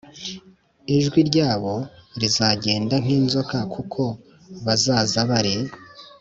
[0.97, 1.75] Ijwi ryabo
[2.21, 4.01] rizagenda nk inzoka kuko
[4.65, 5.55] bazaza bari